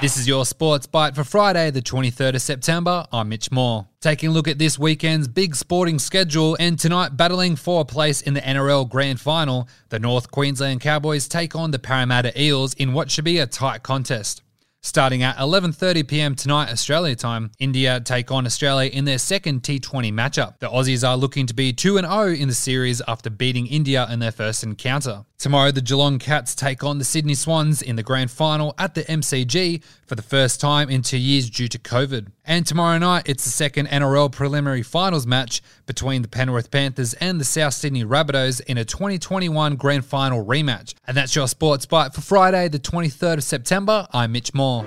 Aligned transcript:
This 0.00 0.16
is 0.16 0.26
your 0.26 0.46
Sports 0.46 0.86
Byte 0.86 1.14
for 1.14 1.24
Friday, 1.24 1.70
the 1.70 1.82
23rd 1.82 2.36
of 2.36 2.40
September. 2.40 3.04
I'm 3.12 3.28
Mitch 3.28 3.52
Moore. 3.52 3.86
Taking 4.00 4.30
a 4.30 4.32
look 4.32 4.48
at 4.48 4.56
this 4.56 4.78
weekend's 4.78 5.28
big 5.28 5.54
sporting 5.54 5.98
schedule, 5.98 6.56
and 6.58 6.78
tonight 6.78 7.18
battling 7.18 7.54
for 7.54 7.82
a 7.82 7.84
place 7.84 8.22
in 8.22 8.32
the 8.32 8.40
NRL 8.40 8.88
Grand 8.88 9.20
Final, 9.20 9.68
the 9.90 9.98
North 9.98 10.30
Queensland 10.30 10.80
Cowboys 10.80 11.28
take 11.28 11.54
on 11.54 11.70
the 11.70 11.78
Parramatta 11.78 12.32
Eels 12.40 12.72
in 12.72 12.94
what 12.94 13.10
should 13.10 13.26
be 13.26 13.40
a 13.40 13.46
tight 13.46 13.82
contest. 13.82 14.40
Starting 14.82 15.22
at 15.22 15.36
11:30 15.36 16.08
p.m. 16.08 16.34
tonight 16.34 16.70
Australia 16.70 17.14
time, 17.14 17.52
India 17.58 18.00
take 18.00 18.30
on 18.30 18.46
Australia 18.46 18.88
in 18.90 19.04
their 19.04 19.18
second 19.18 19.62
T20 19.62 20.10
matchup. 20.10 20.58
The 20.58 20.70
Aussies 20.70 21.06
are 21.06 21.18
looking 21.18 21.46
to 21.48 21.54
be 21.54 21.74
2 21.74 21.98
0 21.98 22.28
in 22.28 22.48
the 22.48 22.54
series 22.54 23.02
after 23.06 23.28
beating 23.28 23.66
India 23.66 24.06
in 24.10 24.20
their 24.20 24.32
first 24.32 24.62
encounter. 24.62 25.26
Tomorrow, 25.36 25.70
the 25.70 25.80
Geelong 25.80 26.18
Cats 26.18 26.54
take 26.54 26.82
on 26.84 26.98
the 26.98 27.04
Sydney 27.04 27.34
Swans 27.34 27.80
in 27.80 27.96
the 27.96 28.02
grand 28.02 28.30
final 28.30 28.74
at 28.78 28.94
the 28.94 29.04
MCG 29.04 29.82
for 30.06 30.14
the 30.14 30.22
first 30.22 30.60
time 30.60 30.90
in 30.90 31.00
two 31.00 31.16
years 31.16 31.48
due 31.48 31.68
to 31.68 31.78
COVID. 31.78 32.28
And 32.44 32.66
tomorrow 32.66 32.98
night, 32.98 33.22
it's 33.26 33.44
the 33.44 33.50
second 33.50 33.88
NRL 33.88 34.32
preliminary 34.32 34.82
finals 34.82 35.26
match 35.26 35.62
between 35.86 36.20
the 36.20 36.28
Penrith 36.28 36.70
Panthers 36.70 37.14
and 37.14 37.40
the 37.40 37.44
South 37.44 37.72
Sydney 37.72 38.04
Rabbitohs 38.04 38.60
in 38.62 38.76
a 38.76 38.84
2021 38.84 39.76
grand 39.76 40.04
final 40.04 40.44
rematch. 40.44 40.94
And 41.06 41.16
that's 41.16 41.34
your 41.34 41.48
sports 41.48 41.86
byte 41.86 42.12
for 42.14 42.20
Friday, 42.20 42.68
the 42.68 42.78
23rd 42.78 43.38
of 43.38 43.44
September. 43.44 44.06
I'm 44.12 44.32
Mitch 44.32 44.52
Moore. 44.52 44.69
哦。 44.70 44.84